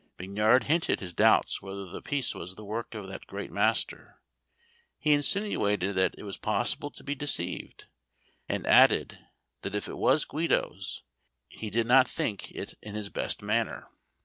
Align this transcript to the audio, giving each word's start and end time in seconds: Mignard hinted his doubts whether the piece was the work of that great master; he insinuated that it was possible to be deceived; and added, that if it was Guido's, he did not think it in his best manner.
Mignard 0.17 0.63
hinted 0.63 0.99
his 0.99 1.13
doubts 1.13 1.61
whether 1.61 1.85
the 1.87 2.01
piece 2.01 2.33
was 2.33 2.55
the 2.55 2.65
work 2.65 2.95
of 2.95 3.07
that 3.07 3.27
great 3.27 3.51
master; 3.51 4.19
he 4.97 5.13
insinuated 5.13 5.93
that 5.93 6.15
it 6.17 6.23
was 6.23 6.37
possible 6.37 6.89
to 6.89 7.03
be 7.03 7.13
deceived; 7.13 7.85
and 8.49 8.65
added, 8.65 9.19
that 9.61 9.75
if 9.75 9.87
it 9.87 9.99
was 9.99 10.25
Guido's, 10.25 11.03
he 11.49 11.69
did 11.69 11.85
not 11.85 12.07
think 12.07 12.49
it 12.51 12.73
in 12.81 12.95
his 12.95 13.09
best 13.11 13.43
manner. 13.43 13.91